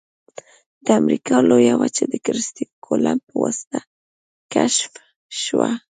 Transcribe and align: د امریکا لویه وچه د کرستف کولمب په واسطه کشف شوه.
د 0.85 0.87
امریکا 1.01 1.35
لویه 1.49 1.75
وچه 1.81 2.03
د 2.07 2.13
کرستف 2.25 2.69
کولمب 2.85 3.21
په 3.29 3.35
واسطه 3.43 3.79
کشف 4.53 4.91
شوه. 5.41 5.69